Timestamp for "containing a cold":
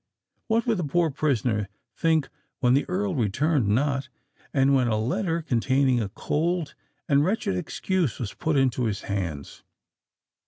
5.43-6.73